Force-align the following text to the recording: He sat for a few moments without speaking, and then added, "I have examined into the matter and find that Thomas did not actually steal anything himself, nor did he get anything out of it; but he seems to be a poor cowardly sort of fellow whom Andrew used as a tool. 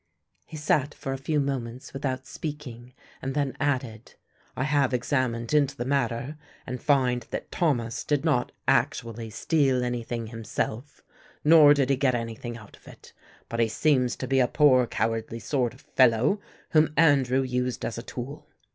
He 0.47 0.57
sat 0.57 0.95
for 0.95 1.13
a 1.13 1.17
few 1.19 1.39
moments 1.39 1.93
without 1.93 2.25
speaking, 2.25 2.95
and 3.21 3.35
then 3.35 3.55
added, 3.59 4.15
"I 4.57 4.63
have 4.63 4.95
examined 4.95 5.53
into 5.53 5.75
the 5.77 5.85
matter 5.85 6.37
and 6.65 6.81
find 6.81 7.27
that 7.29 7.51
Thomas 7.51 8.03
did 8.03 8.25
not 8.25 8.51
actually 8.67 9.29
steal 9.29 9.83
anything 9.83 10.25
himself, 10.25 11.03
nor 11.43 11.75
did 11.75 11.91
he 11.91 11.97
get 11.97 12.15
anything 12.15 12.57
out 12.57 12.75
of 12.77 12.87
it; 12.87 13.13
but 13.47 13.59
he 13.59 13.67
seems 13.67 14.15
to 14.15 14.27
be 14.27 14.39
a 14.39 14.47
poor 14.47 14.87
cowardly 14.87 15.37
sort 15.37 15.71
of 15.75 15.81
fellow 15.81 16.41
whom 16.71 16.95
Andrew 16.97 17.43
used 17.43 17.85
as 17.85 17.99
a 17.99 18.01
tool. 18.01 18.49